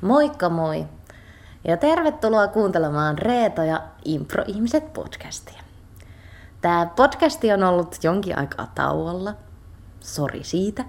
[0.00, 0.86] Moikka moi!
[1.64, 5.62] Ja tervetuloa kuuntelemaan Reeto ja Impro-ihmiset podcastia.
[6.60, 9.34] Tämä podcasti on ollut jonkin aikaa tauolla.
[10.00, 10.84] Sori siitä.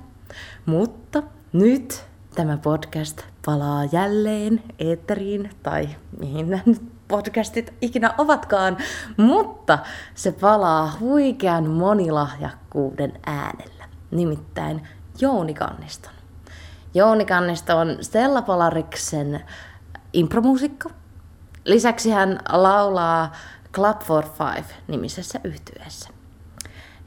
[0.65, 2.05] Mutta nyt
[2.35, 5.89] tämä podcast palaa jälleen eetteriin tai
[6.19, 8.77] mihin nämä nyt podcastit ikinä ovatkaan,
[9.17, 9.79] mutta
[10.15, 14.87] se palaa huikean monilahjakkuuden äänellä, nimittäin
[15.19, 16.20] Jouni Kanniston.
[16.93, 19.41] Jouni Kannisto on Stella Polariksen
[20.13, 20.89] impromuusikko.
[21.65, 23.31] Lisäksi hän laulaa
[23.73, 26.09] Club for Five nimisessä yhtyeessä.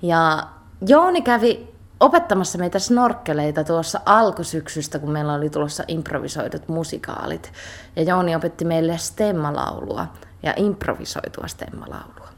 [0.03, 0.47] Ja
[0.87, 7.53] Jouni kävi opettamassa meitä snorkkeleita tuossa alkusyksystä, kun meillä oli tulossa improvisoidut musikaalit.
[7.97, 10.07] Ja Jouni opetti meille stemmalaulua
[10.43, 12.29] ja improvisoitua stemmalaulua.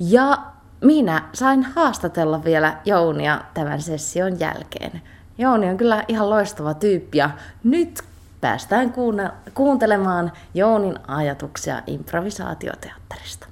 [0.00, 0.38] Ja
[0.80, 5.02] minä sain haastatella vielä Jounia tämän session jälkeen.
[5.38, 7.30] Jouni on kyllä ihan loistava tyyppi ja
[7.64, 8.02] nyt
[8.40, 13.46] päästään kuunne- kuuntelemaan Jounin ajatuksia improvisaatioteatterista.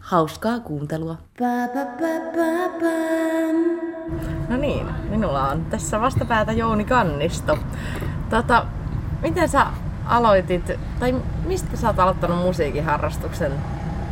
[0.00, 1.16] Hauskaa kuuntelua.
[4.48, 7.58] No niin, minulla on tässä vastapäätä Jouni Kannisto.
[8.30, 8.66] Tota,
[9.22, 9.66] miten sä
[10.06, 11.14] aloitit, tai
[11.46, 13.52] mistä sä oot aloittanut musiikin harrastuksen,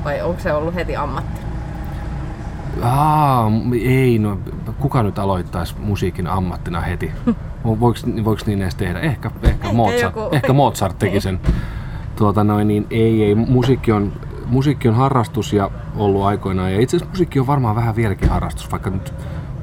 [0.05, 1.48] vai onko se ollut heti ammatti?
[2.83, 3.51] Aa,
[3.83, 4.39] ei, no
[4.81, 7.13] kuka nyt aloittaisi musiikin ammattina heti?
[7.65, 9.01] Voiko, voiko niin edes tehdä?
[9.01, 11.41] Ehkä, ehkä, Mozart, joku- ehkä Mozart teki sen.
[12.17, 14.13] Tuota noin, niin ei, ei, musiikki on,
[14.47, 16.73] musiikki on harrastus ja ollut aikoinaan.
[16.73, 19.15] Ja itse asiassa musiikki on varmaan vähän vieläkin harrastus, vaikka nyt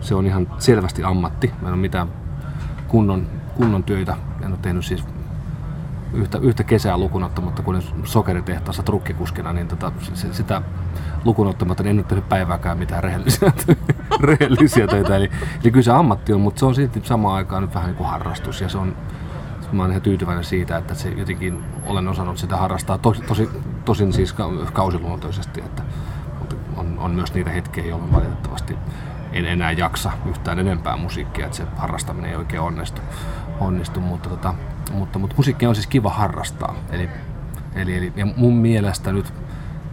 [0.01, 1.51] se on ihan selvästi ammatti.
[1.61, 2.07] Mä en ole mitään
[2.87, 4.15] kunnon, kunnon töitä.
[4.41, 5.03] En ole tehnyt siis
[6.13, 10.61] yhtä, yhtä kesää lukunottamatta, kun olin sokeritehtaassa trukkikuskina, niin tota, se, sitä
[11.25, 13.51] lukunottamatta niin en ole tehnyt päivääkään mitään rehellisiä,
[14.19, 15.15] rehellisiä töitä.
[15.15, 15.31] Eli,
[15.63, 18.09] eli kyllä se ammatti on, mutta se on silti samaan aikaan nyt vähän niin kuin
[18.09, 18.95] harrastus ja se on,
[19.71, 23.49] mä oon ihan tyytyväinen siitä, että se jotenkin olen osannut sitä harrastaa tosi, tosi,
[23.85, 25.83] tosin siis ka- kausiluontoisesti, että
[26.77, 28.77] on, on myös niitä hetkiä, jolloin valitettavasti
[29.33, 33.01] en enää jaksa yhtään enempää musiikkia, että se harrastaminen ei oikein onnistu,
[33.59, 34.53] onnistu mutta, tota,
[34.93, 36.75] mutta, mutta musiikkia on siis kiva harrastaa.
[36.91, 37.09] Eli,
[37.75, 39.33] eli, eli ja mun mielestä nyt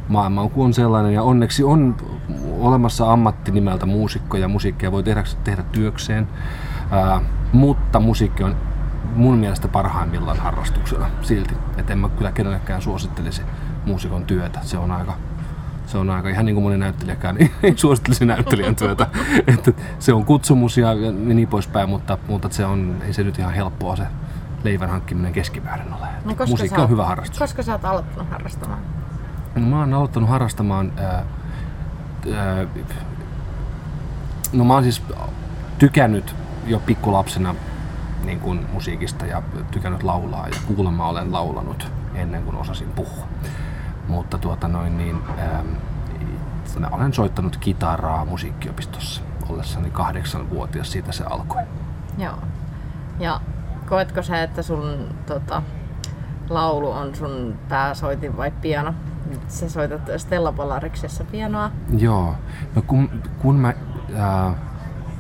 [0.09, 1.97] maailma on, on sellainen ja onneksi on
[2.61, 6.29] olemassa ammatti nimeltä muusikko ja musiikkia voi tehdä, tehdä työkseen,
[6.91, 7.21] ää,
[7.53, 8.57] mutta musiikki on
[9.17, 11.55] mun mielestä parhaimmillaan harrastuksena silti.
[11.77, 13.43] Että en mä kyllä kenellekään suosittelisi
[13.87, 14.59] muusikon työtä.
[14.63, 15.15] Se on aika,
[15.87, 19.07] se on aika ihan niin kuin moni näyttelijäkään niin ei suosittelisi näyttelijän työtä.
[19.55, 23.39] että se on kutsumus ja, ja niin poispäin, mutta, mutta se on, ei se nyt
[23.39, 24.07] ihan helppoa se
[24.65, 26.07] leivän hankkiminen keskimäärin ole.
[26.25, 27.39] No, koska Musiikki on oot- hyvä harrastus.
[27.39, 28.81] Koska sä oot aloittanut harrastamaan?
[29.55, 30.93] No, mä oon aloittanut harrastamaan...
[30.97, 31.25] Ää,
[32.37, 32.67] ää,
[34.53, 35.03] no mä oon siis
[35.79, 36.35] tykännyt
[36.67, 37.55] jo pikkulapsena
[38.25, 43.27] niin kuin musiikista ja tykännyt laulaa ja kuulemma olen laulanut ennen kuin osasin puhua.
[44.09, 45.63] Mutta tuota noin niin, ää,
[46.79, 51.63] mä olen soittanut kitaraa musiikkiopistossa ollessani kahdeksanvuotias, siitä se alkoi.
[52.19, 52.39] Joo.
[53.19, 53.41] Ja
[53.93, 55.63] koetko sä, että sun tota,
[56.51, 58.95] laulu on sun pääsoitin vai piano?
[59.49, 61.71] Sä soitat Stella Polariksessa pianoa.
[61.99, 62.35] Joo.
[62.75, 63.75] No kun, kun mä
[64.17, 64.55] ää,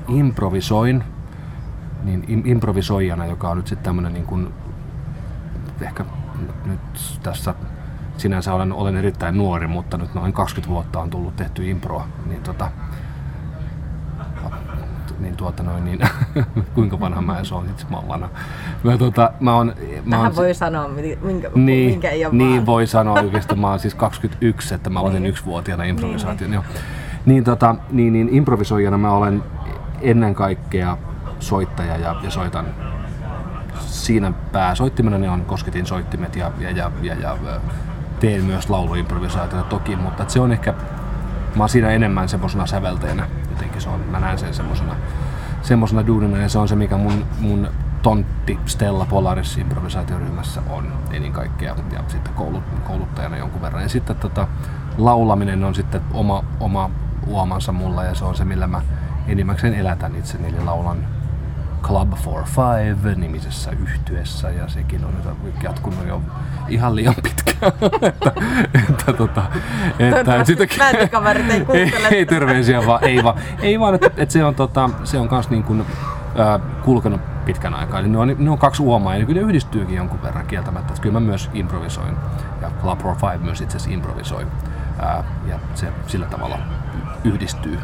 [0.09, 1.05] improvisoin,
[2.03, 4.55] niin im, improvisoijana, joka on nyt sitten tämmönen niin kuin,
[5.81, 6.05] ehkä
[6.65, 6.81] nyt
[7.23, 7.55] tässä
[8.17, 12.43] sinänsä olen, olen erittäin nuori, mutta nyt noin 20 vuotta on tullut tehty improa, niin
[12.43, 12.71] tota,
[15.23, 16.01] niin tuota noin, niin
[16.75, 18.29] kuinka vanha mä edes oon, itse mä oon vanha.
[18.83, 19.75] Mä, tota, mä oon,
[20.05, 22.67] mä oon, voi sanoa, mi- minkä, niin, minkä ei ole niin vaan.
[22.67, 23.59] voi sanoa oikeastaan.
[23.61, 25.27] Mä oon siis 21, että mä olin Niin.
[25.27, 26.51] yksivuotiaana improvisaation.
[26.51, 26.63] Niin,
[27.27, 29.43] niin, tota, niin, niin improvisoijana mä olen
[30.01, 30.97] ennen kaikkea
[31.41, 32.67] soittaja ja, ja soitan
[33.81, 37.37] siinä pääsoittimena on kosketin soittimet ja, ja, ja, ja, ja
[38.21, 40.75] teen myös lauluimprovisaatiota toki, mutta se on ehkä,
[41.57, 43.27] mä oon siinä enemmän semmoisena säveltäjänä.
[43.53, 44.95] Jotenkin se on, mä näen sen semmoisena
[45.63, 47.69] semmosena duunina ja se on se mikä mun, mun
[48.03, 53.83] tontti Stella Polaris improvisaatioryhmässä on ennen kaikkea ja sitten koulut, kouluttajana jonkun verran.
[53.83, 54.49] Ja sitten tota,
[54.99, 56.91] laulaminen on sitten oma, oma
[57.27, 58.83] uomansa mulla ja se on se millä mä
[59.29, 61.07] enimmäkseen elätän itseni eli laulan
[61.83, 65.15] Club for Five nimisessä yhtyessä ja sekin on
[65.63, 66.23] jatkunut jo
[66.69, 67.73] ihan liian pitkään.
[68.03, 68.33] että,
[68.91, 69.43] että, tota,
[69.99, 72.09] että, sitäkin- bändikaverit ei kuuntele.
[72.11, 75.29] ei, ei terveisiä vaan, ei vaan, ei vaan että, että se on, tota, se on
[75.29, 75.81] kans niin kuin,
[76.41, 78.01] äh, kulkenut pitkän aikaa.
[78.01, 80.89] Eli ne on, ne on kaksi uomaa ja ne kyllä yhdistyykin jonkun verran kieltämättä.
[80.93, 82.17] Että kyllä mä myös improvisoin
[82.61, 84.47] ja Club for Five myös itse asiassa improvisoi.
[85.03, 86.59] Äh, ja se sillä tavalla
[87.25, 87.79] yhdistyy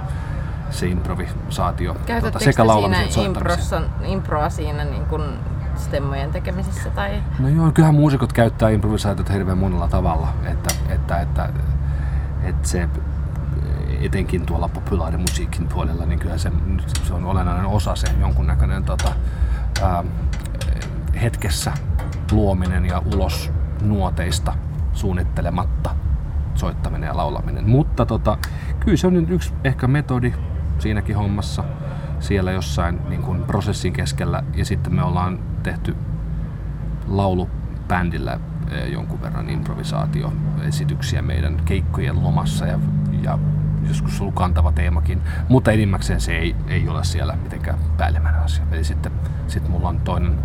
[0.71, 3.81] se improvisaatio tuota, sekä laulamisen siinä että soittamisen.
[3.81, 5.39] improssa, improa siinä niin kun
[5.77, 6.91] stemmojen tekemisessä?
[6.91, 7.23] Tai...
[7.39, 11.49] No joo, kyllähän muusikot käyttää improvisaatiota hirveän monella tavalla, että, että, että,
[12.43, 12.89] että se
[14.01, 16.53] etenkin tuolla populaarimusiikin puolella, niin kyllä se,
[17.03, 19.13] se on olennainen osa se jonkunnäköinen tota,
[19.83, 20.05] ää,
[21.23, 21.73] hetkessä
[22.33, 24.55] luominen ja ulos nuoteista
[24.93, 25.91] suunnittelematta
[26.55, 27.71] soittaminen ja laulaminen.
[27.71, 28.39] Mutta tota,
[28.81, 30.35] kyllä se on nyt yksi ehkä metodi
[30.79, 31.65] siinäkin hommassa
[32.21, 34.43] siellä jossain niin kuin prosessin keskellä.
[34.55, 35.97] Ja sitten me ollaan tehty
[37.09, 38.41] laulubändillä
[38.71, 42.79] eh, jonkun verran improvisaatioesityksiä meidän keikkojen lomassa ja,
[43.23, 43.39] ja
[43.89, 48.65] joskus ollut kantava teemakin, mutta enimmäkseen se ei, ei ole siellä mitenkään päällimmäinen asia.
[48.73, 49.13] Eli sitten
[49.47, 50.39] sit mulla on toinen,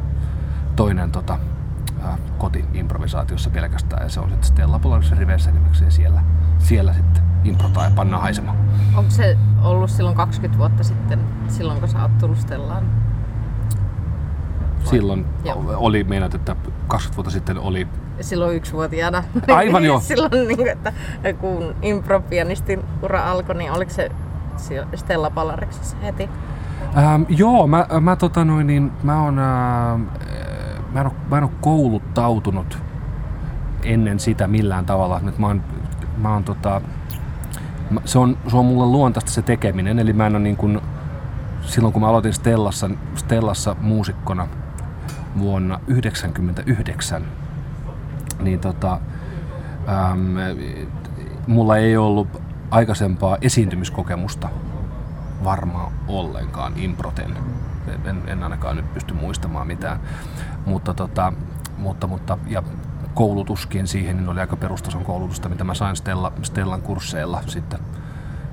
[0.76, 1.40] toinen tota,
[2.06, 6.22] äh, koti-improvisaatiossa pelkästään ja se on sitten Stella Polaris Reverse nimeksi ja siellä,
[6.58, 8.58] siellä sitten improtaan ja pannaan haisemaan.
[8.96, 12.84] Onko se ollut silloin 20 vuotta sitten, silloin kun sä oot tullut Stellaan?
[14.84, 15.64] Silloin Joo.
[15.68, 16.56] oli, meinaat, että
[16.88, 17.88] 20 vuotta sitten oli
[18.22, 19.24] silloin yksivuotiaana.
[19.56, 20.00] Aivan joo.
[20.08, 20.94] silloin, niin kuin, että
[21.40, 24.12] kun impropianistin ura alkoi, niin oliko se
[24.96, 26.30] Stella Palariksessa heti?
[26.98, 30.00] Ähm, joo, mä, mä, tota noin, niin, mä, on, äh,
[30.94, 32.78] mä, en ole, mä en ole kouluttautunut
[33.84, 35.20] ennen sitä millään tavalla.
[35.20, 35.64] Nyt mä oon,
[36.18, 36.82] mä oon, tota,
[38.06, 40.82] se, on, se on mulle luontaista se tekeminen, eli mä en ole niin kuin,
[41.62, 44.48] silloin kun mä aloitin Stellassa, Stellassa muusikkona
[45.40, 47.24] vuonna 1999,
[48.40, 49.00] niin tota,
[50.12, 50.36] äm,
[51.48, 52.42] mulla ei ollut
[52.72, 54.50] aikaisempaa esiintymiskokemusta
[55.44, 57.38] varmaan ollenkaan improten.
[58.06, 60.00] En, en ainakaan nyt pysty muistamaan mitään.
[60.66, 61.34] Mutta, tota,
[61.78, 62.64] mutta, mutta ja
[63.14, 67.80] koulutuskin siihen niin oli aika perustason koulutusta, mitä mä sain Stella, Stellan kursseilla sitten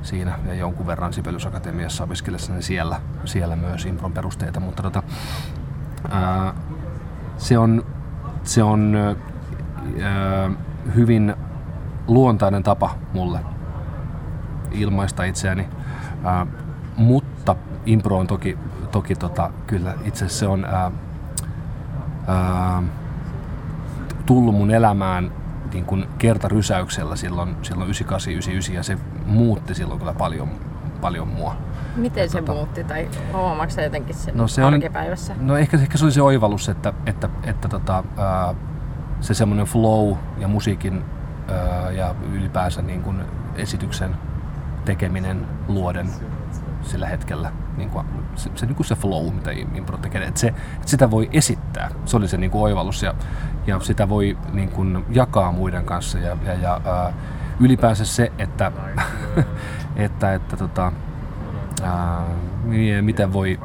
[0.02, 5.02] siinä ja jonkun verran Sibelius Akatemiassa opiskellessani siellä, siellä myös impron perusteita, mutta tota,
[6.10, 6.54] ää,
[7.36, 7.86] se on,
[8.42, 8.96] se on
[10.02, 10.50] ää,
[10.94, 11.34] hyvin
[12.08, 13.40] luontainen tapa mulle
[14.72, 15.68] ilmaista itseäni,
[16.24, 16.46] ää,
[16.96, 18.58] mutta impro on toki,
[18.90, 20.90] toki tota, kyllä itse se on ää,
[22.26, 22.82] ää,
[24.30, 25.32] tullut mun elämään
[25.72, 30.48] niin kuin kertarysäyksellä silloin, silloin 98-99 ja se muutti silloin kyllä paljon,
[31.00, 31.56] paljon mua.
[31.96, 35.32] Miten se tota, muutti tai huomaatko se jotenkin sen no se arkipäivässä?
[35.32, 38.54] On, no ehkä, ehkä se oli se oivallus, että, että, että tota, ää,
[39.20, 41.04] se semmoinen flow ja musiikin
[41.48, 43.16] ää, ja ylipäänsä niin kuin
[43.54, 44.16] esityksen
[44.84, 46.10] tekeminen luoden
[46.82, 47.52] sillä hetkellä.
[47.76, 51.10] Niin kuin, se, se, niin kuin se flow, mitä impro tekee, että, se, että sitä
[51.10, 51.90] voi esittää.
[52.04, 53.14] Se oli se niin kuin oivallus ja,
[53.66, 57.12] ja sitä voi niin kuin, jakaa muiden kanssa ja, ja, ja ää,
[57.60, 58.72] ylipäänsä se, että,
[59.96, 60.92] että, että tota,
[61.82, 62.24] ää,
[63.00, 63.60] miten voi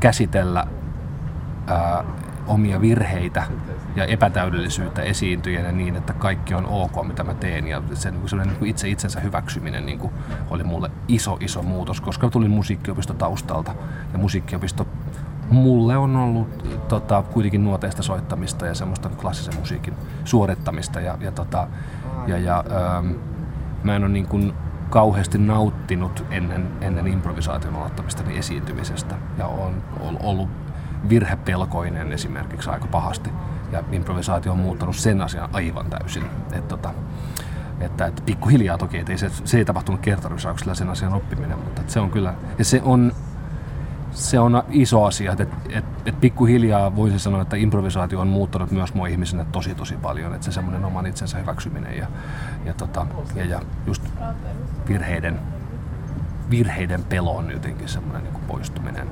[0.00, 0.66] käsitellä
[1.66, 2.04] ää,
[2.46, 3.42] omia virheitä
[3.96, 7.66] ja epätäydellisyyttä esiintyjänä niin, että kaikki on ok, mitä mä teen.
[7.66, 10.12] Ja se niin kuin itse itsensä hyväksyminen niin kuin
[10.50, 13.74] oli mulle iso, iso muutos, koska tulin musiikkiopisto taustalta.
[14.12, 14.86] Ja musiikkiopisto
[15.50, 19.94] mulle on ollut tota, kuitenkin nuoteista soittamista ja semmoista klassisen musiikin
[20.24, 21.00] suorittamista.
[21.00, 21.68] Ja, ja, tota,
[22.26, 22.64] ja, ja
[22.98, 23.12] ähm,
[23.82, 24.52] mä en ole niin kuin
[24.90, 29.14] kauheasti nauttinut ennen, ennen improvisaation aloittamista niin esiintymisestä.
[29.38, 30.48] Ja on ollut
[31.08, 33.30] virhepelkoinen esimerkiksi aika pahasti.
[33.72, 36.24] Ja improvisaatio on muuttanut sen asian aivan täysin.
[36.52, 36.94] Et tota,
[37.80, 41.82] että, että pikkuhiljaa toki, että ei se, se ei tapahtunut kertarysäyksellä sen asian oppiminen, mutta
[41.86, 43.12] se on kyllä, ja se on,
[44.10, 48.94] se on iso asia, että, että, että pikkuhiljaa voisi sanoa, että improvisaatio on muuttanut myös
[48.94, 52.06] mua ihmisenä tosi tosi paljon, että se semmoinen oman itsensä hyväksyminen ja,
[52.64, 54.02] ja, tota, ja, ja just
[54.88, 55.40] virheiden,
[56.50, 59.08] virheiden pelon jotenkin semmoinen niin poistuminen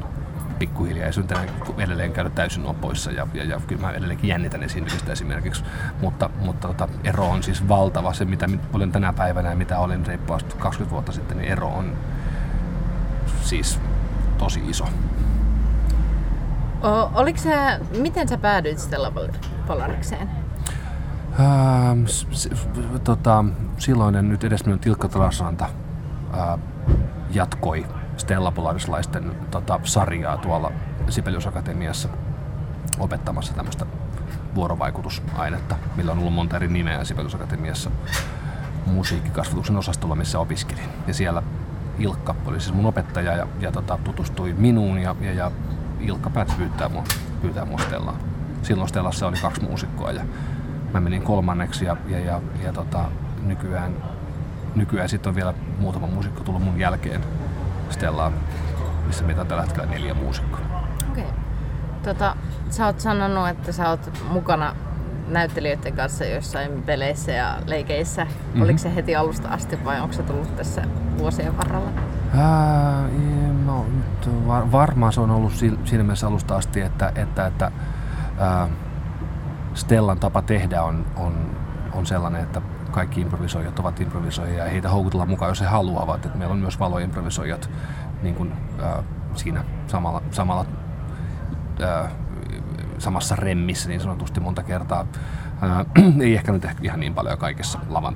[0.59, 1.45] pikkuhiljaa ja syntänä
[1.79, 5.65] edelleen käydä täysin opoissa ja, ja, ja kyllä mä edelleenkin jännitän esiintymistä esimerkiksi,
[6.01, 8.13] mutta, mutta tota, ero on siis valtava.
[8.13, 11.93] Se mitä olen tänä päivänä ja mitä olin reippaasti 20 vuotta sitten, niin ero on
[13.43, 13.81] siis
[14.39, 14.85] tosi iso.
[16.85, 17.55] O, oliko se,
[17.99, 19.13] miten sä päädyit Stella
[19.67, 20.29] Polarikseen?
[21.41, 22.51] Ähm, s-
[23.05, 23.45] tota,
[23.79, 25.65] silloinen nyt edesmennyt Tilkka Trasranta
[26.39, 26.59] äh,
[27.31, 27.87] jatkoi
[28.19, 30.73] Stella Polarislaisten tota, sarjaa tuolla
[31.09, 32.09] Sibelius Akatemiassa
[32.99, 33.87] opettamassa tämmöistä
[34.55, 37.91] vuorovaikutusainetta, millä on ollut monta eri nimeä Sibelius Akatemiassa
[38.87, 40.89] musiikkikasvatuksen osastolla, missä opiskelin.
[41.07, 41.43] Ja siellä
[41.99, 45.51] Ilkka oli siis mun opettaja ja, ja tota, tutustui minuun ja, ja, ja
[46.01, 47.05] Ilkka päätti pyytää mua,
[47.43, 48.17] pyytää mua Stellaan.
[48.63, 50.25] Silloin Stellassa oli kaksi muusikkoa ja
[50.93, 53.05] mä menin kolmanneksi ja, ja, ja, ja tota,
[53.43, 53.93] nykyään,
[54.75, 57.21] nykyään sitten on vielä muutama muusikko tullut mun jälkeen
[57.91, 58.33] Stellaan,
[59.07, 60.61] missä meitä on tällä hetkellä neljä muusikkoa.
[61.11, 61.25] Okei.
[61.25, 61.37] Okay.
[62.03, 62.37] Tota,
[62.71, 64.75] sä oot sanonut, että sä oot mukana
[65.29, 68.25] näyttelijöiden kanssa jossain peleissä ja leikeissä.
[68.25, 68.63] Mm-hmm.
[68.63, 70.83] Oliko se heti alusta asti vai onko se tullut tässä
[71.19, 71.91] vuosien varrella?
[72.37, 73.09] Ää,
[73.67, 73.87] no,
[74.47, 75.53] var, varmaan se on ollut
[75.85, 77.71] siinä mielessä alusta asti, että, että, että
[78.39, 78.69] ää,
[79.75, 81.57] Stellan tapa tehdä on, on,
[81.93, 86.27] on sellainen, että kaikki improvisoijat ovat improvisoijia ja heitä houkutellaan mukaan, jos he haluavat.
[86.27, 87.71] Että meillä on myös valoimprovisoijat
[88.23, 88.53] niin kuin,
[88.83, 89.03] ää,
[89.35, 90.67] siinä samalla, samalla
[91.83, 92.11] ää,
[92.99, 95.07] samassa remmissä niin sanotusti monta kertaa.
[95.61, 95.85] Ää,
[96.23, 98.15] ei ehkä nyt ehkä ihan niin paljon kaikissa lavan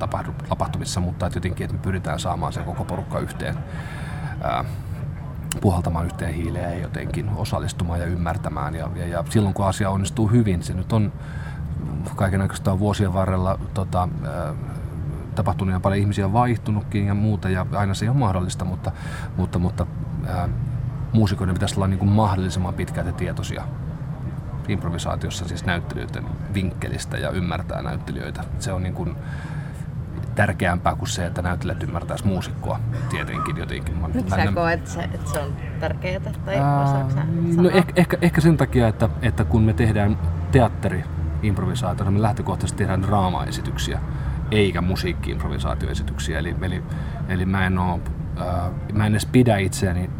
[0.48, 3.58] tapahtumissa, mutta että jotenkin, että me pyritään saamaan se koko porukka yhteen,
[4.42, 4.64] ää,
[5.60, 8.74] puhaltamaan yhteen hiileen ja jotenkin osallistumaan ja ymmärtämään.
[8.74, 11.12] Ja, ja, ja silloin kun asia onnistuu hyvin, se nyt on
[12.16, 14.08] kaiken on vuosien varrella tota,
[15.34, 18.92] tapahtunut ja paljon ihmisiä vaihtunutkin ja muuta ja aina se ei ole mahdollista, mutta,
[19.36, 19.86] mutta, mutta
[20.26, 20.48] ää,
[21.12, 23.64] muusikoiden pitäisi olla niin kuin mahdollisimman pitkälti tietoisia
[24.68, 26.24] improvisaatiossa siis näyttelijöiden
[26.54, 28.44] vinkkelistä ja ymmärtää näyttelijöitä.
[28.58, 29.16] Se on niin kuin
[30.34, 33.96] tärkeämpää kuin se, että näyttelijät ymmärtäisi muusikkoa tietenkin jotenkin.
[34.14, 38.56] Miksi sä koet, se, että se on tärkeää tai Ää, No ehkä, ehkä, ehkä sen
[38.56, 40.18] takia, että, että kun me tehdään
[40.52, 41.04] teatteri
[41.42, 44.00] improvisaatiota, me lähtökohtaisesti tehdään draamaesityksiä,
[44.50, 46.38] eikä musiikki-improvisaatioesityksiä.
[46.38, 46.82] Eli, eli,
[47.28, 48.00] eli mä, en oo,
[48.36, 50.10] ää, mä en edes pidä itseäni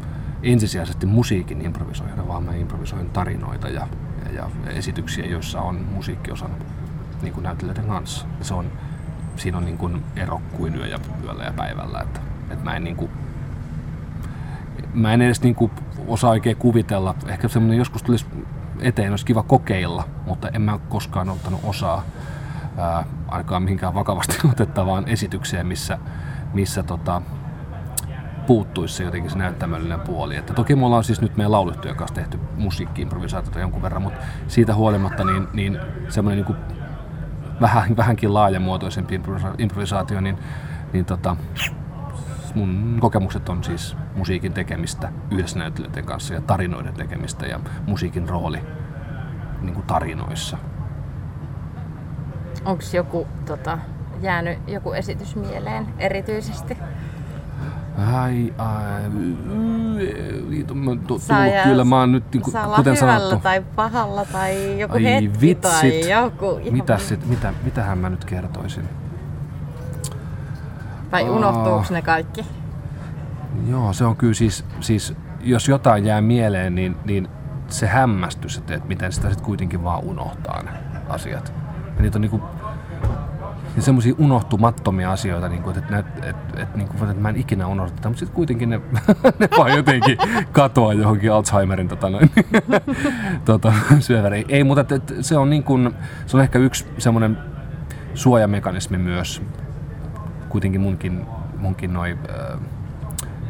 [0.42, 3.86] ensisijaisesti musiikin improvisoijana, vaan mä improvisoin tarinoita ja
[4.32, 6.50] ja esityksiä, joissa on musiikkiosan
[7.22, 8.26] niin kuin näyttelijöiden kanssa.
[8.38, 8.72] Ja se on,
[9.36, 12.00] siinä on niin kuin ero kuin yö ja yöllä ja päivällä.
[12.00, 13.10] Että, että mä en niin kuin,
[14.94, 15.70] mä en edes niin kuin
[16.06, 17.14] osaa oikein kuvitella.
[17.26, 18.26] Ehkä semmoinen joskus tulisi
[18.82, 22.02] eteen, olisi kiva kokeilla, mutta en mä koskaan ottanut osaa
[22.76, 25.98] ää, ainakaan mihinkään vakavasti otettavaan esitykseen, missä,
[26.54, 27.22] missä tota,
[28.46, 30.36] puuttuisi se jotenkin se näyttämöllinen puoli.
[30.36, 34.74] Että toki me ollaan siis nyt meidän laulutyön kanssa tehty musiikki-improvisaatiota jonkun verran, mutta siitä
[34.74, 36.56] huolimatta niin, niin semmoinen niin
[37.60, 39.20] vähän, vähänkin laajamuotoisempi
[39.58, 40.38] improvisaatio, niin,
[40.92, 41.36] niin tota,
[42.54, 48.60] mun kokemukset on siis musiikin tekemistä yhdessä näyttelijöiden kanssa ja tarinoiden tekemistä ja musiikin rooli
[49.60, 50.58] niin kuin tarinoissa.
[52.64, 53.78] Onko joku tota,
[54.22, 56.78] jäänyt joku esitys mieleen erityisesti?
[58.14, 59.02] Ai, ai,
[61.06, 61.26] tullut,
[61.64, 63.36] kyllä mä oon nyt, niin kuin, kuten sanottu.
[63.36, 65.60] tai pahalla tai joku ai, hetki vitsit.
[65.60, 66.60] tai joku.
[66.70, 68.88] Mitä sit, mitä, mitähän mä nyt kertoisin?
[71.12, 72.46] Vai unohtuuko ne kaikki?
[73.68, 77.28] Joo, se on kyllä siis, siis jos jotain jää mieleen, niin, niin
[77.68, 80.70] se hämmästys, että, että miten sitä sitten kuitenkin vaan unohtaa ne
[81.08, 81.52] asiat.
[81.96, 82.42] Ja niitä on niinku
[83.74, 87.36] niin semmoisia unohtumattomia asioita, niin kuin, että, että, että, että, niin kuin, että mä en
[87.36, 88.80] ikinä unohda tätä, mutta sitten kuitenkin ne,
[89.38, 90.18] ne vaan jotenkin
[90.52, 92.30] katoaa johonkin Alzheimerin tota, noin,
[93.44, 94.46] tota, syöväriin.
[94.48, 95.94] Ei, mutta että, että se, on niin kuin,
[96.26, 97.38] se on ehkä yksi semmoinen
[98.14, 99.42] suojamekanismi myös.
[100.52, 101.26] Kuitenkin munkin,
[101.58, 102.18] munkin noin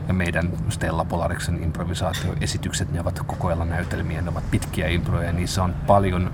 [0.09, 5.33] ja meidän Stella Polariksen improvisaatioesitykset, ne ovat koko ajan näytelmiä, ne ovat pitkiä improja ja
[5.33, 6.31] niissä on paljon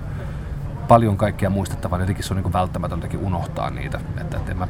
[0.87, 3.99] paljon kaikkea muistettavaa, niin jotenkin se on niin välttämätöntäkin unohtaa niitä.
[4.21, 4.67] Että, että mä,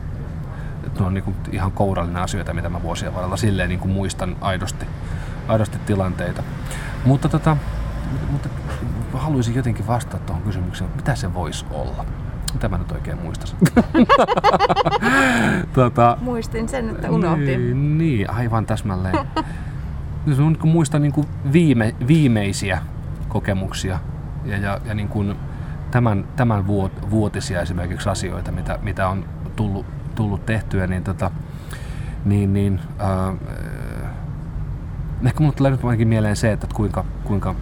[0.88, 4.86] että ne on niin ihan kourallinen asioita, mitä mä vuosien varrella silleen niin muistan aidosti,
[5.48, 6.44] aidosti tilanteita.
[7.06, 7.58] Mutta, tota,
[8.32, 8.50] mutta
[9.14, 12.06] haluaisin jotenkin vastata tuohon kysymykseen, mitä se voisi olla.
[12.54, 13.50] Mitä mä nyt oikein muistan?
[15.74, 17.46] tota, Muistin sen, että unohdin.
[17.46, 19.16] Niin, niin aivan täsmälleen.
[20.26, 22.82] Jos on, niin muistan niin kuin viime, viimeisiä
[23.28, 24.00] kokemuksia
[24.46, 25.36] ja, ja, ja niin kuin
[25.92, 26.68] tämän, tämän
[27.10, 29.26] vuotisia esimerkiksi asioita, mitä, mitä on
[29.56, 31.32] tullut, tullut tehtyä, niin, tota,
[32.26, 33.36] niin, niin äh,
[35.26, 37.56] ehkä mulle tulee nyt ainakin mieleen se, että kuinka, kuinka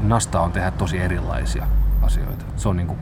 [0.00, 1.66] nasta on tehdä tosi erilaisia
[2.02, 2.44] asioita.
[2.56, 2.98] Se on, niin kuin,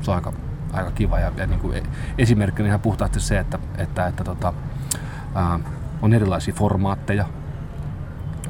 [0.00, 0.32] se on aika,
[0.72, 1.18] aika kiva.
[1.18, 1.82] Ja, ja niin kuin
[2.18, 4.52] esimerkkinä ihan puhtaasti se, että, että, että tota,
[5.36, 5.60] äh,
[6.02, 7.24] on erilaisia formaatteja.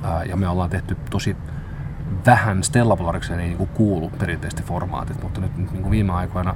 [0.05, 1.37] Äh, ja me ollaan tehty tosi
[2.26, 6.55] vähän Stella Polarikseen ei niin kuulu perinteisesti formaatit, mutta nyt, nyt niin kuin viime aikoina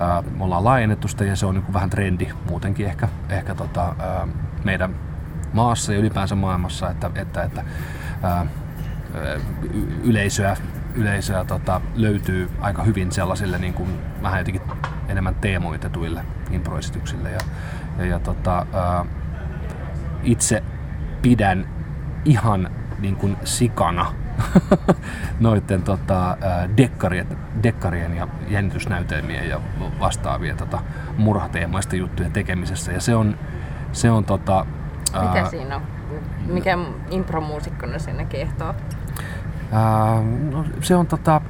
[0.00, 3.54] ää, me ollaan laajennettu sitä ja se on niin kuin vähän trendi muutenkin ehkä, ehkä
[3.54, 4.28] tota, ää,
[4.64, 4.94] meidän
[5.52, 7.64] maassa ja ylipäänsä maailmassa, että, että, että
[8.22, 8.46] ää,
[10.04, 10.56] yleisöä,
[10.94, 14.62] yleisöä tota, löytyy aika hyvin sellaisille niin kuin, vähän jotenkin
[15.16, 17.30] enemmän teemoitetuille improesityksille.
[17.30, 17.38] Ja,
[17.98, 19.04] ja, ja tota, ää,
[20.22, 20.62] itse
[21.22, 21.68] pidän
[22.24, 24.14] ihan niin kuin sikana
[25.40, 26.36] noiden tota,
[26.76, 27.26] dekkarien,
[27.62, 29.60] dekkarien ja jännitysnäytelmien ja
[30.00, 30.78] vastaavien tota,
[31.18, 32.92] murhateemaisten juttujen tekemisessä.
[32.92, 33.38] Ja se on,
[33.92, 34.66] se on tota,
[35.22, 35.82] Mikä ää, siinä on?
[36.46, 36.78] Mikä
[37.10, 38.74] impromuusikkona sinne kehtoo?
[39.72, 41.40] Ää, no, se on tota,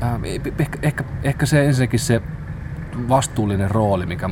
[0.00, 0.20] Ää,
[0.58, 2.22] ehkä, ehkä, ehkä se ensinnäkin se
[3.08, 4.30] vastuullinen rooli, mikä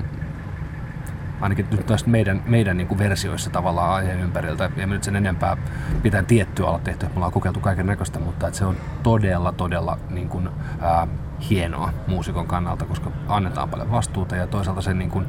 [1.41, 4.71] ainakin nyt tästä meidän, meidän niin kuin versioissa tavallaan aiheen ympäriltä.
[4.77, 5.57] Ja me nyt sen enempää
[6.03, 9.99] pitää tiettyä olla tehty, me ollaan kokeiltu kaiken näköistä, mutta että se on todella, todella
[10.11, 10.49] niin kuin,
[10.81, 11.07] ää,
[11.51, 15.27] hienoa muusikon kannalta, koska annetaan paljon vastuuta ja toisaalta sen niin, kuin,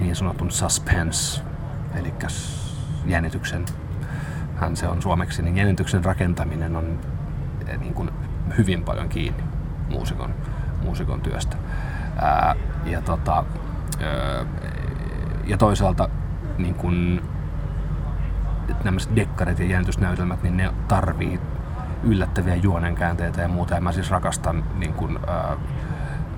[0.00, 1.42] niin sanotun suspense,
[1.94, 2.14] eli
[3.06, 3.64] jännityksen,
[4.56, 7.00] hän se on suomeksi, niin jännityksen rakentaminen on
[7.68, 8.10] eh, niin kuin
[8.58, 9.42] hyvin paljon kiinni
[9.90, 10.34] muusikon,
[10.82, 11.56] muusikon työstä.
[12.16, 14.44] Ää, ja, tota, ää,
[15.46, 16.08] ja toisaalta
[16.58, 17.22] niin kun,
[18.84, 21.40] nämä dekkarit ja jännitysnäytelmät, niin ne tarvii
[22.02, 23.74] yllättäviä juonenkäänteitä ja muuta.
[23.74, 25.56] Ja mä siis rakastan niin kun, ää,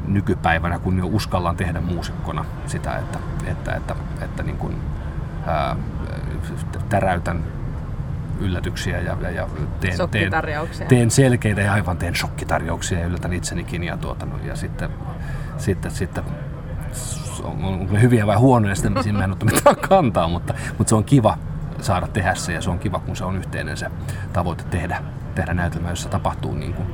[0.06, 4.74] nykypäivänä, kun jo uskallan tehdä muusikkona sitä, että, että, että, että niin kun,
[5.46, 5.76] ää,
[6.88, 7.44] täräytän
[8.40, 9.48] yllätyksiä ja, ja, ja
[9.80, 10.32] teen, teen,
[10.88, 14.90] teen selkeitä ja aivan teen shokkitarjouksia ja yllätän itsenikin ja, tuota, no, ja sitten,
[15.62, 16.24] sitten, sitten
[17.42, 20.94] on, on hyviä vai huonoja, sitten siinä mä en ottanut mitään kantaa, mutta, mutta se
[20.94, 21.38] on kiva
[21.80, 23.90] saada tehdä se ja se on kiva, kun se on yhteinen se
[24.32, 25.02] tavoite tehdä,
[25.34, 26.88] tehdä näytelmä, jossa tapahtuu niin kuin,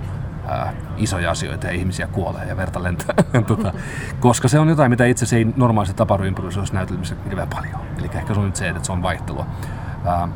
[0.49, 3.15] ää, isoja asioita ja ihmisiä kuolee ja verta lentää.
[3.47, 3.73] tota,
[4.21, 7.81] koska se on jotain, mitä itse asiassa ei normaalisti tapahdu improvisoissa näytelmissä hirveän paljon.
[7.99, 9.47] Eli ehkä se on nyt se, että se on vaihtelua.
[10.05, 10.29] Ää,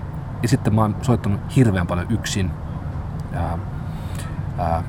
[0.43, 2.51] ja sitten mä oon soittanut hirveän paljon yksin.
[3.35, 3.59] Ää,
[4.59, 4.83] ää,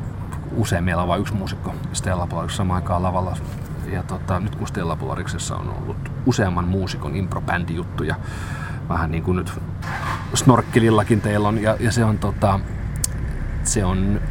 [0.55, 3.37] usein meillä on vain yksi muusikko Stella Polariksi samaan aikaan lavalla.
[3.91, 8.15] Ja tota, nyt kun Stella Polariksessa on ollut useamman muusikon impro-bändijuttuja,
[8.89, 9.53] vähän niin kuin nyt
[10.33, 12.59] snorkkelillakin teillä on, ja, ja se on tota,
[13.63, 14.21] se on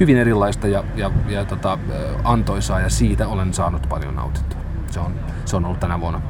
[0.00, 1.78] hyvin erilaista ja, ja, ja tota,
[2.24, 4.60] antoisaa ja siitä olen saanut paljon nautintoa.
[4.90, 6.20] Se on, se on ollut tänä vuonna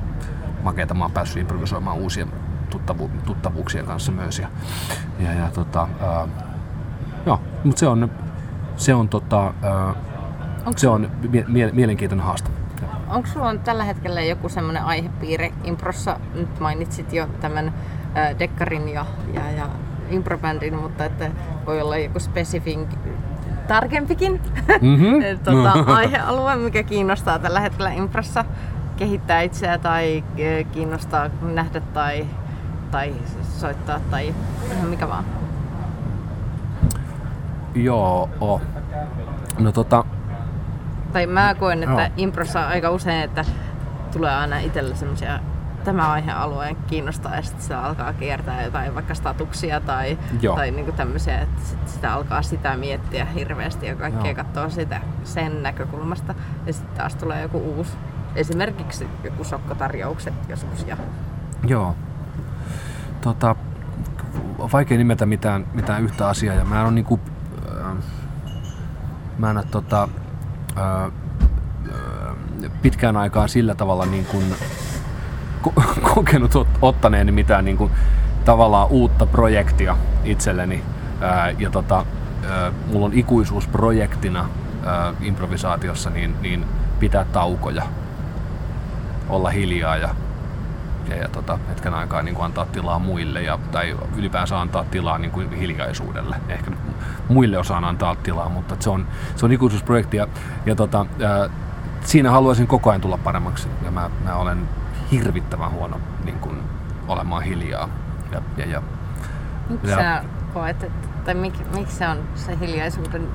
[0.62, 0.94] makeeta.
[0.94, 2.26] Mä oon päässyt improvisoimaan uusia
[2.70, 4.38] tuttavu, tuttavuuksien kanssa myös.
[4.38, 4.48] Ja,
[5.18, 6.28] ja, ja tota, ää,
[7.26, 8.10] joo, mutta se on,
[8.80, 9.94] se on, tota, ää,
[10.76, 11.10] se on
[11.48, 12.50] mie- mielenkiintoinen haaste.
[13.08, 16.20] Onko sulla tällä hetkellä joku semmoinen aihepiiri improssa?
[16.34, 17.72] Nyt mainitsit jo tämän
[18.16, 19.68] äh, Dekkarin ja, ja, ja
[20.10, 21.30] improbändin, mutta että
[21.66, 22.88] voi olla joku spesifin
[23.68, 24.40] tarkempikin
[24.80, 25.22] mm-hmm.
[25.44, 28.44] tota, aihealue, mikä kiinnostaa tällä hetkellä imprassa
[28.96, 30.24] kehittää itseä tai
[30.72, 32.26] kiinnostaa nähdä tai
[32.90, 33.14] tai
[33.58, 34.34] soittaa tai
[34.72, 35.24] ihan mikä vaan?
[37.74, 38.60] Joo.
[39.58, 40.04] No tota...
[41.12, 42.12] Tai mä koen, että Joo.
[42.16, 43.44] improssa aika usein, että
[44.12, 45.40] tulee aina itsellä semmoisia
[45.84, 50.18] tämä aihealueen kiinnostaa ja sitten se alkaa kiertää jotain vaikka statuksia tai,
[50.54, 55.62] tai niinku tämmöisiä, että sit sitä alkaa sitä miettiä hirveästi ja kaikkea katsoo sitä sen
[55.62, 56.34] näkökulmasta
[56.66, 57.96] ja sitten taas tulee joku uusi,
[58.36, 60.86] esimerkiksi joku sokkotarjoukset joskus.
[60.86, 60.96] Ja...
[61.66, 61.94] Joo,
[63.20, 63.56] tota,
[64.72, 67.20] vaikea nimetä mitään, mitään yhtä asiaa ja mä en ole niinku,
[69.40, 70.08] mä en ole tota,
[70.78, 71.12] äh,
[72.82, 74.44] pitkään aikaa sillä tavalla niin kuin
[75.68, 75.82] ko-
[76.14, 77.92] kokenut ot- ottaneeni mitään niin kuin,
[78.44, 80.82] tavallaan uutta projektia itselleni.
[81.20, 82.06] Ää, ja tota,
[82.50, 84.48] ää, mulla on ikuisuusprojektina
[84.86, 86.64] ää, improvisaatiossa niin, niin
[86.98, 87.82] pitää taukoja,
[89.28, 90.14] olla hiljaa ja
[91.08, 95.18] ja, ja tota, hetken aikaa niin kuin antaa tilaa muille ja, tai ylipäänsä antaa tilaa
[95.18, 96.36] niin kuin hiljaisuudelle.
[96.48, 96.70] Ehkä
[97.30, 100.26] muille osaan antaa tilaa, mutta se on, se on ikuisuusprojekti ja,
[100.66, 101.50] ja tota, ää,
[102.04, 104.68] siinä haluaisin koko ajan tulla paremmaksi ja mä, mä olen
[105.12, 106.62] hirvittävän huono niin kuin,
[107.08, 107.88] olemaan hiljaa.
[108.32, 108.82] Ja, ja, ja,
[109.68, 113.28] miksi ja, sä koet, että, tai mik, miksi se on se hiljaisuuden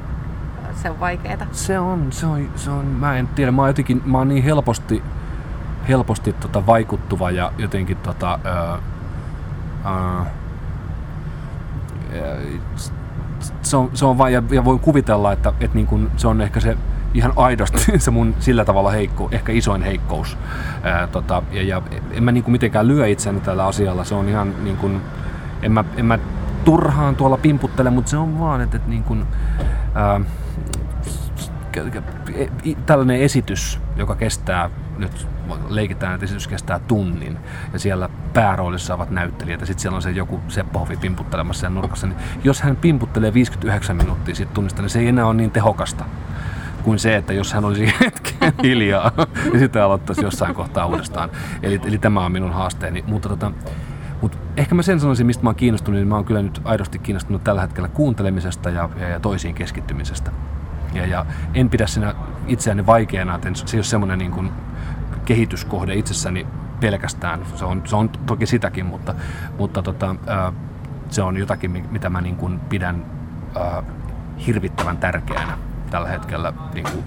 [0.76, 1.46] se on vaikeeta?
[1.52, 4.44] Se on, se on, se on, mä en tiedä, mä oon jotenkin, mä oon niin
[4.44, 5.04] helposti
[5.88, 8.80] helposti tota, vaikuttuva ja jotenkin tota, ää,
[9.84, 10.26] ää,
[13.62, 16.42] se on, se on vain, ja, ja voin kuvitella, että, että niin kun se on
[16.42, 16.78] ehkä se
[17.14, 20.38] ihan aidosti se mun sillä tavalla heikko, ehkä isoin heikkous.
[20.84, 21.82] Ää, tota, ja, ja
[22.12, 25.02] en mä niin kuin mitenkään lyö itseäni tällä asialla, se on ihan niin kuin,
[25.62, 26.20] en mä, en mä
[26.66, 29.26] turhaan tuolla pimputtele, mutta se on vaan, että, että niin kuin,
[29.96, 30.22] ää,
[32.86, 35.28] tällainen esitys, joka kestää nyt
[35.70, 37.38] leikitään, että esitys kestää tunnin
[37.74, 41.76] ja siellä pääroolissa ovat näyttelijät ja sitten siellä on se joku Seppo Hofi pimputtelemassa sen
[41.76, 45.52] nurkassa, niin jos hän pimputtelee 59 minuuttia siitä tunnista, niin se ei enää ole niin
[45.52, 46.06] tehokasta
[46.84, 49.12] kuin se, että jos hän olisi hetken hiljaa
[49.54, 51.30] ja sitten aloittaisi jossain kohtaa uudestaan.
[51.64, 53.04] Eli, eli tämä on minun haasteeni.
[53.08, 53.52] Mutta tota,
[54.22, 57.00] mutta ehkä mä sen sanoisin, mistä mä oon kiinnostunut, niin mä oon kyllä nyt aidosti
[57.00, 60.32] kiinnostunut tällä hetkellä kuuntelemisesta ja, ja, ja toisiin keskittymisestä.
[60.96, 62.16] Ja, ja en pidä siinä
[62.48, 64.52] itseäni vaikeana, että se ei ole semmoinen niin kuin
[65.26, 66.48] kehityskohde itsessäni
[66.80, 67.40] pelkästään.
[67.56, 69.16] Se on, se on toki sitäkin, mutta,
[69.60, 70.54] mutta tota, ää,
[71.10, 73.06] se on jotakin, mitä mä niin kuin pidän
[73.56, 73.84] ää,
[74.48, 75.58] hirvittävän tärkeänä
[75.90, 77.04] tällä hetkellä niin kuin,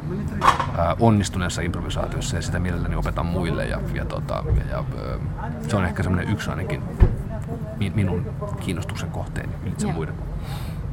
[0.79, 3.67] ää, onnistuneessa improvisaatiossa ja sitä mielelläni opetan muille.
[3.67, 4.85] Ja, ja, tota, ja, ja
[5.69, 6.83] se on ehkä semmoinen yksi ainakin
[7.79, 8.27] mi- minun
[8.61, 10.15] kiinnostuksen kohteeni ylitse muiden.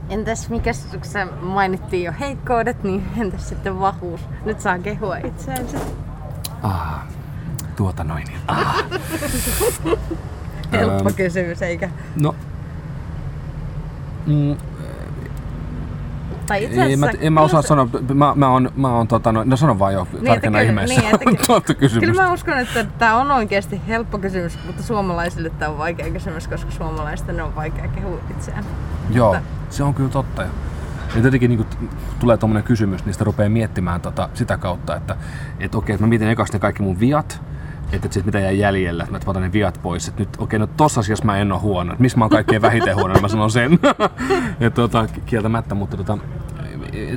[0.09, 4.21] Entäs mikä kun sä mainittiin jo heikkoudet, niin entäs sitten vahvuus?
[4.45, 5.77] Nyt saa kehua itseänsä.
[6.63, 6.99] Ah,
[7.75, 8.23] tuota noin.
[8.47, 8.75] Ah.
[10.71, 11.15] Helppo Ähm.
[11.15, 11.89] kysymys, eikä?
[12.21, 12.35] No,
[14.25, 14.55] mm,
[16.45, 17.25] Tai itse Ei, mä, asiassa...
[17.25, 19.93] en mä osaa kyllä- sanoa, mä, mä oon, mä oon tota, no, no sano vaan
[19.93, 21.01] jo, että tarkenna kyllä- ihmeessä.
[21.01, 22.09] niin, että kysymys.
[22.09, 26.47] Kyllä mä uskon, että tämä on oikeasti helppo kysymys, mutta suomalaisille tämä on vaikea kysymys,
[26.47, 28.65] koska suomalaisten on vaikea kehua itseään.
[29.09, 30.41] Joo, Mutta- se on kyllä totta.
[30.41, 30.49] Ja
[31.23, 31.65] jotenkin niin
[32.19, 35.17] tulee tuommoinen kysymys, niin sitä rupeaa miettimään tota, sitä kautta, että
[35.59, 37.41] et okei, että mä mietin ekaksi ne kaikki mun viat,
[37.91, 40.07] että et mitä jäi jäljellä, että mä otan ne viat pois.
[40.07, 41.91] Että nyt okei, no tossa asiassa mä en ole huono.
[41.91, 43.79] Että missä mä oon kaikkein vähiten huono, niin mä sanon sen.
[44.59, 46.17] ja tota, kieltämättä, mutta tota,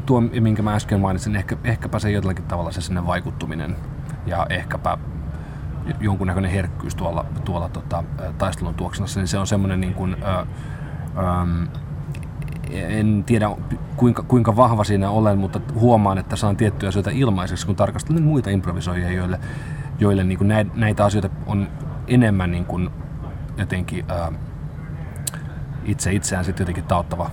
[0.07, 3.77] tuo, minkä mä äsken mainitsin, ehkä, ehkäpä se jollakin tavalla se sinne vaikuttuminen
[4.27, 4.99] ja ehkäpä
[6.01, 8.05] jonkunnäköinen herkkyys tuolla, tuolla tota,
[8.38, 10.47] taistelun tuoksinassa, niin se on semmoinen niin kuin, ö,
[11.18, 11.68] äm,
[12.72, 13.50] en tiedä
[13.96, 18.50] kuinka, kuinka vahva siinä olen, mutta huomaan, että saan tiettyjä asioita ilmaiseksi, kun tarkastelen muita
[18.50, 19.40] improvisoijia, joille,
[19.98, 21.68] joille niin kuin näitä, asioita on
[22.07, 22.90] enemmän niin kuin
[23.57, 24.33] jotenkin ää,
[25.85, 27.31] itse itseään sitten jotenkin tauttava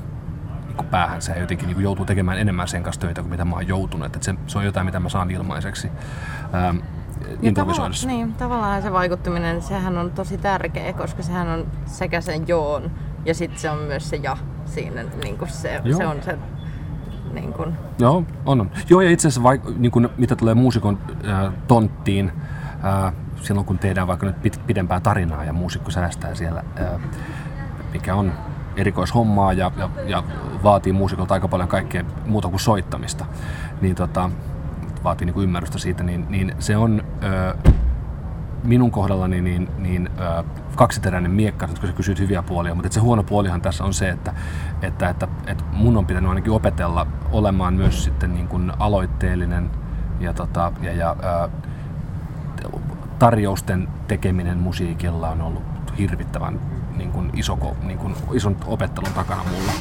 [0.67, 3.45] niin kuin päähänsä ja jotenkin niin kuin joutuu tekemään enemmän sen kanssa töitä kuin mitä
[3.45, 4.05] mä oon joutunut.
[4.05, 5.91] Että se, se on jotain, mitä mä saan ilmaiseksi
[6.53, 6.75] ää,
[7.41, 8.07] improvisoidessa.
[8.07, 12.91] tavallaan, niin, tavallaan se vaikuttaminen, sehän on tosi tärkeä, koska sehän on sekä sen joon
[13.25, 15.03] ja sitten se on myös se ja siinä.
[15.23, 15.97] Niin kuin se, Joo.
[15.97, 16.37] se on se
[17.33, 18.61] niin kuin, Joo, on.
[18.61, 18.71] on.
[18.89, 20.97] Joo, ja itse asiassa vaik- niin kun, mitä tulee muusikon
[21.27, 22.31] äh, tonttiin,
[22.85, 27.01] äh, silloin kun tehdään vaikka nyt pit- pidempää tarinaa ja muusikko säästää siellä, äh,
[27.93, 28.31] mikä on
[28.75, 30.23] erikoishommaa ja, ja, ja
[30.63, 33.25] vaatii muusikolta aika paljon kaikkea muuta kuin soittamista,
[33.81, 34.29] niin tota,
[35.03, 37.73] vaatii niin kuin ymmärrystä siitä, niin, niin se on äh,
[38.63, 40.43] minun kohdallani niin, niin ö,
[40.75, 44.33] kaksiteräinen miekka, kun sä kysyt hyviä puolia, mutta se huono puolihan tässä on se, että,
[44.81, 49.69] että, että, että mun on pitänyt ainakin opetella olemaan myös sitten niin kuin aloitteellinen
[50.19, 51.49] ja, tota, ja, ja ö,
[53.19, 55.63] tarjousten tekeminen musiikilla on ollut
[55.97, 56.59] hirvittävän
[56.97, 59.71] niin kuin iso, niin kuin ison opettelun takana mulla.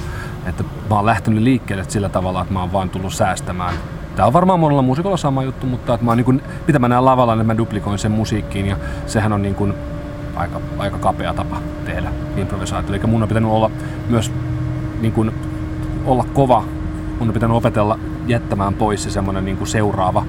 [0.46, 3.74] Että mä oon lähtenyt liikkeelle sillä tavalla, että mä oon vaan tullut säästämään.
[4.16, 6.88] Tää on varmaan monella muusikolla sama juttu, mutta että mä oon niin kuin, mitä mä
[6.88, 8.76] näen lavalla, niin mä duplikoin sen musiikkiin ja
[9.07, 9.74] sehän on niin kuin
[10.37, 12.94] aika, aika kapea tapa tehdä improvisaatio.
[12.94, 13.70] Eli mun on pitänyt olla
[14.09, 14.33] myös
[15.01, 15.33] niin kuin,
[16.05, 16.64] olla kova.
[17.18, 20.25] Mun on pitänyt opetella jättämään pois se semmoinen niin kuin seuraava,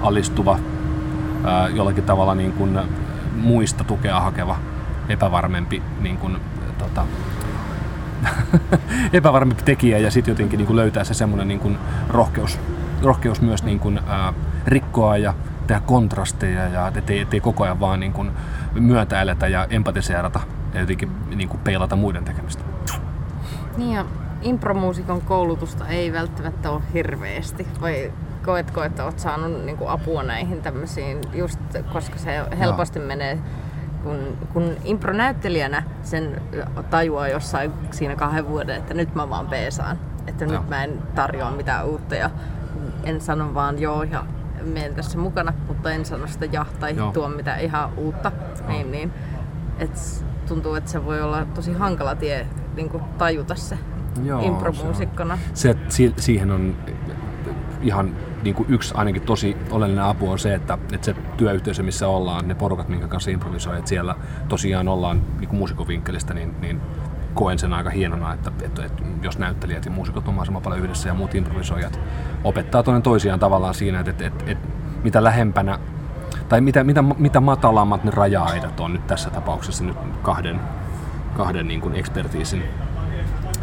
[0.00, 0.58] alistuva,
[1.44, 2.78] ää, jollakin tavalla niin kuin
[3.36, 4.56] muista tukea hakeva,
[5.08, 6.36] epävarmempi niin kuin,
[6.78, 7.06] tota,
[9.12, 12.58] epävarmempi tekijä ja sitten jotenkin niin kuin löytää se semmoinen niin kuin rohkeus,
[13.02, 14.32] rohkeus myös niin kuin, ää,
[14.66, 15.34] rikkoa ja
[15.66, 18.30] tehdä kontrasteja ja ettei, ettei koko ajan vaan niin kuin
[18.74, 20.40] myötäiletä ja empatiseerata
[20.74, 22.64] ja jotenkin niin kuin peilata muiden tekemistä.
[23.76, 24.04] Niin ja
[24.42, 27.66] impromuusikon koulutusta ei välttämättä ole hirveästi.
[27.80, 28.12] Vai
[28.44, 31.60] koetko, että olet saanut niinku apua näihin tämmöisiin, just
[31.92, 33.38] koska se helposti menee,
[34.02, 34.18] kun,
[34.52, 36.42] kun impronäyttelijänä sen
[36.90, 39.98] tajuaa jossain siinä kahden vuoden, että nyt mä vaan peesaan.
[40.26, 40.52] Että Joo.
[40.52, 42.30] nyt mä en tarjoa mitään uutta ja
[43.04, 44.24] en sano vaan joo ja
[44.62, 47.12] menen tässä mukana, mutta en sano sitä ja tai Joo.
[47.12, 48.32] tuo mitään ihan uutta.
[48.68, 49.12] Niin, niin.
[49.78, 53.78] Et tuntuu, että se voi olla tosi hankala tie niin kuin tajuta se
[54.24, 55.38] Joo, impromuusikkona.
[55.54, 56.76] se, si- siihen on
[57.82, 62.08] ihan niin kuin yksi ainakin tosi oleellinen apu on se, että, että se työyhteisö, missä
[62.08, 64.14] ollaan, ne porukat, minkä kanssa improvisoi, että siellä
[64.48, 66.80] tosiaan ollaan niin kuin muusikovinkkelistä, niin, niin
[67.34, 71.08] koen sen aika hienona, että, että, että jos näyttelijät ja muusikot on mahdollisimman paljon yhdessä
[71.08, 72.00] ja muut improvisoijat
[72.44, 74.68] opettaa toinen toisiaan tavallaan siinä, että, että, että, että
[75.04, 75.78] mitä lähempänä
[76.48, 80.60] tai mitä, mitä, mitä matalammat ne raja-aidat on nyt tässä tapauksessa nyt kahden,
[81.36, 82.64] kahden niin kuin ekspertiisin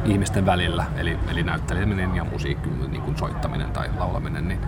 [0.06, 4.60] ihmisten välillä, eli, eli näytteleminen ja musiikki, niin kuin soittaminen tai laulaminen, niin,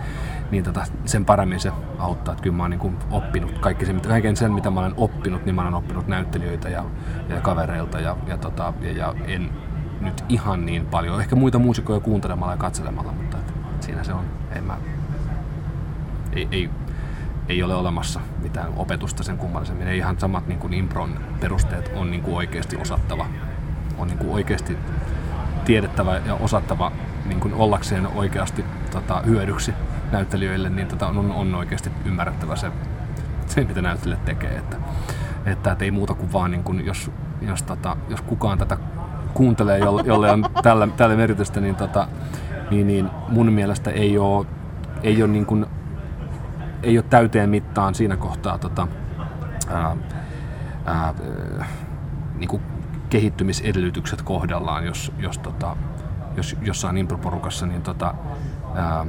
[0.50, 2.32] niin tota, sen paremmin se auttaa.
[2.32, 5.54] Että kyllä mä oon niin oppinut kaikki sen, kaiken sen, mitä mä olen oppinut, niin
[5.54, 6.84] mä olen oppinut näyttelijöitä ja,
[7.28, 9.50] ja kavereilta ja, ja, tota, ja, ja en
[10.00, 14.24] nyt ihan niin paljon, ehkä muita muusikoja kuuntelemalla ja katselemalla, mutta et, siinä se on.
[14.52, 14.76] En mä,
[16.32, 16.70] ei, ei,
[17.48, 19.88] ei ole olemassa mitään opetusta sen kummallisemmin.
[19.88, 23.26] Ei ihan samat niin kuin impron perusteet on niin kuin oikeasti osattava.
[23.98, 24.76] On niin kuin oikeasti
[25.64, 26.92] tiedettävä ja osattava
[27.24, 29.74] niin kuin ollakseen oikeasti tota, hyödyksi
[30.12, 32.70] näyttelijöille, niin tota, on, on oikeasti ymmärrettävä se,
[33.46, 34.56] se mitä näyttelijät tekee.
[34.56, 34.76] Että,
[35.46, 37.10] että, että ei muuta kuin vaan, niin kuin, jos,
[37.42, 38.76] jos, tota, jos kukaan tätä
[39.34, 42.08] kuuntelee, jolle, jolle on tällä, tällä merkitystä, niin tota,
[42.70, 44.46] niin, niin mun mielestä ei ole,
[45.02, 45.66] ei ole, niin kuin,
[46.82, 48.88] ei ole täyteen mittaan siinä kohtaa tota,
[49.68, 49.96] ää,
[50.84, 51.14] ää,
[52.34, 52.62] niin kuin
[53.10, 55.76] kehittymisedellytykset kohdallaan, jos, jos, tota,
[56.36, 58.14] jos jossain improporukassa niin tota,
[58.74, 59.06] ää,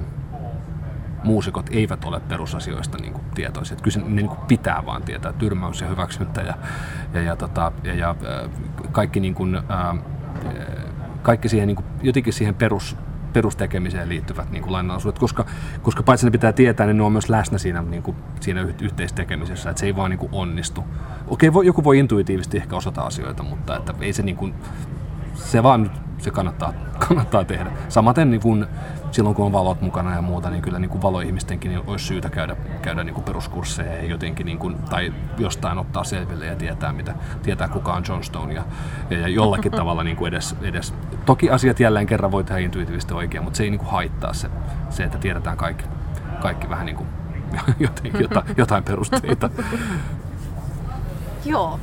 [1.24, 3.74] muusikot eivät ole perusasioista niin kuin tietoisia.
[3.74, 6.54] Että kyllä se, niin kuin pitää vaan tietää, tyrmäys ja hyväksyntä ja,
[7.14, 8.16] ja, ja, tota, ja, ja
[8.92, 9.96] kaikki, niin kuin, ää,
[11.22, 12.98] kaikki siihen, niin kuin, jotenkin siihen perus,
[13.34, 15.46] perustekemiseen liittyvät niin lainalaisuudet, koska,
[15.82, 19.70] koska paitsi ne pitää tietää, niin ne on myös läsnä siinä, niin kuin, siinä yhteistekemisessä,
[19.70, 20.84] että se ei vaan niin kuin onnistu.
[21.28, 24.54] Okei, voi, joku voi intuitiivisesti ehkä osata asioita, mutta että ei se niin kuin,
[25.34, 26.74] se vaan se kannattaa,
[27.08, 27.72] kannattaa tehdä.
[27.90, 28.68] Samaten niin kun,
[29.12, 32.30] silloin kun on valot mukana ja muuta, niin kyllä niin kuin valoihmistenkin niin olisi syytä
[32.30, 36.94] käydä, käydä niin kuin peruskursseja ja jotenkin, niin kuin, tai jostain ottaa selville ja tietää,
[36.94, 38.64] mitä, tietää kuka on John Stone ja,
[39.10, 40.94] ja, ja jollakin tavalla niin kuin edes, edes.
[41.26, 44.50] Toki asiat jälleen kerran voi tehdä intuitiivisesti oikein, mutta se ei niin kuin haittaa se,
[44.90, 45.86] se, että tiedetään kaikki,
[46.42, 47.08] kaikki vähän niin kuin
[48.22, 49.50] jotain, jotain perusteita.
[51.46, 51.80] Joo,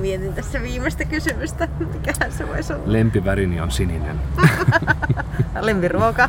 [0.00, 1.68] mietin tässä viimeistä kysymystä.
[1.92, 2.82] Mikähän se voisi olla?
[2.86, 4.16] Lempivärini on sininen.
[5.60, 6.28] Lempiruoka?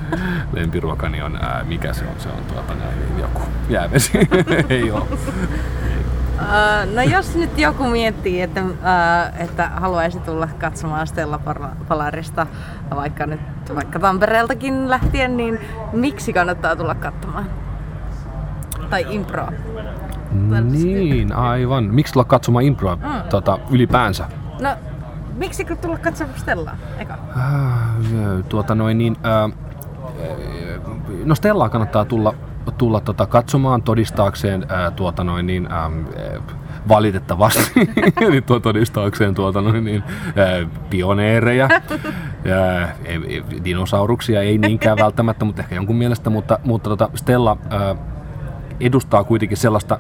[0.54, 2.20] Lempiruokani on, ää, mikä se on?
[2.20, 4.12] Se on tuota näin, joku jäävesi.
[4.70, 4.92] Ei.
[4.92, 5.00] Uh,
[6.94, 8.72] no jos nyt joku miettii, että, uh,
[9.38, 11.40] että haluaisi tulla katsomaan Stella
[11.88, 12.48] Palarista
[12.96, 13.40] vaikka nyt
[13.76, 15.60] vaikka Tampereeltakin lähtien, niin
[15.94, 17.50] miksi kannattaa tulla katsomaan?
[18.90, 19.52] Tai improa?
[20.72, 21.84] Niin, aivan.
[21.84, 23.30] Miksi tulla katsomaan improa mm.
[23.30, 24.28] tota, ylipäänsä?
[24.62, 24.70] No,
[25.38, 27.14] miksi tulla katsomaan Stellaa eka?
[27.14, 29.58] Äh, tuota noin niin, äh,
[31.26, 32.34] no Stellaa kannattaa tulla,
[32.78, 35.92] tulla tota, katsomaan todistaakseen äh, tuota noin niin, äh,
[36.90, 37.72] valitettavasti
[38.30, 41.70] niin tuo todistaakseen tuota noin niin, äh, pioneereja.
[42.82, 42.96] Äh,
[43.66, 47.98] dinosauruksia ei niinkään välttämättä, mutta ehkä jonkun mielestä, mutta, mutta tota Stella äh,
[48.80, 50.00] edustaa kuitenkin sellaista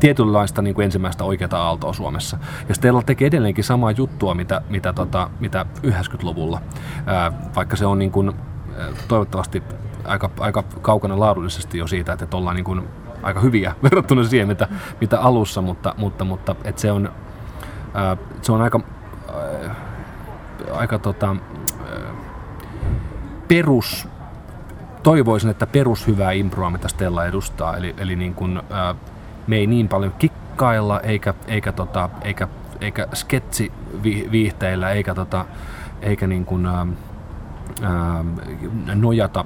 [0.00, 2.38] tietynlaista niin kuin ensimmäistä oikeaa aaltoa Suomessa.
[2.68, 6.60] Ja Stella tekee edelleenkin samaa juttua, mitä, mitä, tota, mitä 90-luvulla,
[7.06, 8.32] ää, vaikka se on niin kuin,
[9.08, 9.62] toivottavasti
[10.04, 12.82] aika, aika kaukana laadullisesti jo siitä, että ollaan niin kuin
[13.22, 14.68] aika hyviä verrattuna siihen, mitä,
[15.00, 17.12] mitä alussa, mutta, mutta, mutta että se on,
[17.94, 18.80] ää, se on aika,
[19.34, 19.74] ää,
[20.72, 21.36] aika tota,
[23.48, 24.08] perus
[25.04, 28.94] toivoisin, että perushyvää improa, mitä Stella edustaa, eli, eli niin kuin, ää,
[29.46, 32.48] me ei niin paljon kikkailla, eikä, eikä, tota, eikä,
[32.80, 35.44] eikä sketsiviihteillä, eikä, tota,
[36.02, 36.86] eikä niin kuin, ää,
[37.82, 38.24] ää,
[38.94, 39.44] nojata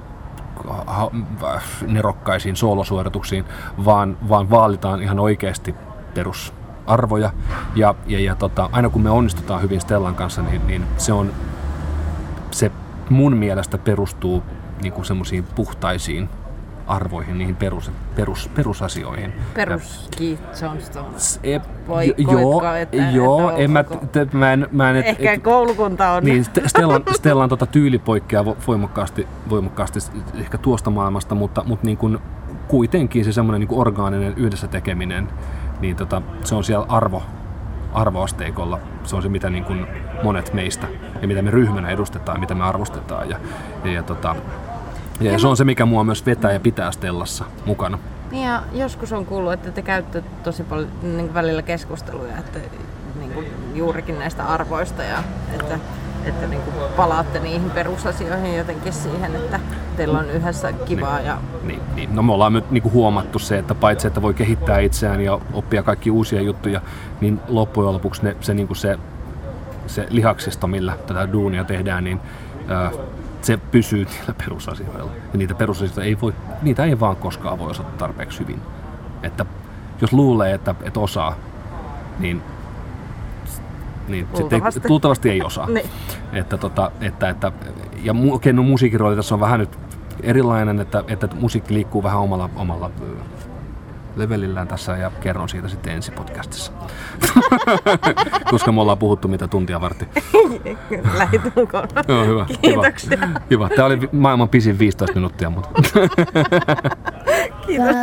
[1.87, 3.45] nerokkaisiin soolosuorituksiin,
[3.85, 5.75] vaan, vaan vaalitaan ihan oikeasti
[6.13, 7.31] perusarvoja.
[7.75, 11.31] Ja, ja, ja tota, aina kun me onnistutaan hyvin Stellan kanssa, niin, niin se on
[12.51, 12.71] se
[13.09, 14.43] mun mielestä perustuu
[14.81, 16.29] niin kuin semmoisiin puhtaisiin
[16.89, 19.33] arvoihin, niihin perus, perus, perusasioihin.
[19.53, 21.05] Perus Keith Johnston.
[21.43, 25.33] E, Voi, joo, että, joo että en mä, te, mä en, mä en, et, Ehkä
[25.33, 26.23] et, koulukunta on.
[26.23, 29.99] Niin, Stellan, Stellan tota tyyli poikkeaa voimakkaasti, voimakkaasti
[30.39, 32.19] ehkä tuosta maailmasta, mutta, mutta niin kuin,
[32.67, 35.27] kuitenkin se semmoinen niin orgaaninen yhdessä tekeminen,
[35.79, 37.23] niin tota, se on siellä arvo,
[37.93, 38.79] arvoasteikolla.
[39.03, 39.87] Se on se, mitä niin kuin
[40.23, 40.87] monet meistä
[41.21, 43.29] ja mitä me ryhmänä edustetaan, mitä me arvostetaan.
[43.29, 43.39] Ja,
[43.83, 44.35] ja, ja tota,
[45.21, 47.97] ja, ja se on se, mikä mua myös vetää ja pitää Stellassa mukana.
[48.31, 52.59] Niin ja joskus on kuullut, että te käytte tosi paljon niin välillä keskusteluja, että
[53.19, 55.79] niin kuin juurikin näistä arvoista ja että,
[56.25, 59.59] että niin kuin palaatte niihin perusasioihin jotenkin siihen, että
[59.97, 61.17] teillä on yhdessä kivaa.
[61.17, 61.37] Niin, ja...
[61.63, 62.15] niin, niin.
[62.15, 65.39] No me ollaan nyt niin kuin huomattu se, että paitsi että voi kehittää itseään ja
[65.53, 66.81] oppia kaikki uusia juttuja,
[67.21, 68.97] niin loppujen lopuksi ne, se, niin kuin se,
[69.87, 72.19] se lihaksisto, millä tätä duunia tehdään, niin
[72.67, 72.91] ää,
[73.41, 75.11] se pysyy niillä perusasioilla.
[75.33, 78.61] Ja niitä perusasioita ei voi, niitä ei vaan koskaan voi osata tarpeeksi hyvin.
[79.23, 79.45] Että
[80.01, 81.35] jos luulee, että, että osaa,
[82.19, 82.41] niin
[84.09, 84.79] niin luultavasti.
[84.79, 85.67] Te, luultavasti ei osaa.
[85.75, 85.89] niin.
[86.33, 87.51] että, tota, että, että,
[88.03, 89.79] ja mu, okay, no, musiikin rooli tässä on vähän nyt
[90.23, 92.91] erilainen, että, että musiikki liikkuu vähän omalla, omalla
[94.19, 96.71] levelillään tässä ja kerron siitä sitten ensi podcastissa.
[98.51, 100.07] Koska me ollaan puhuttu mitä tuntia vartti.
[101.17, 101.87] Lähetulkoon.
[102.07, 102.45] Joo, hyvä.
[102.61, 103.17] Kiitoksia.
[103.17, 103.41] Hyvä.
[103.49, 103.69] hyvä.
[103.69, 105.69] Tämä oli maailman pisin 15 minuuttia, mutta...
[107.67, 107.95] Kiitos.